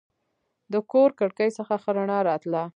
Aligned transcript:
د 0.73 0.75
کور 0.91 1.09
کړکۍ 1.19 1.49
څخه 1.57 1.73
ښه 1.83 1.91
رڼا 1.97 2.19
راتله. 2.29 2.63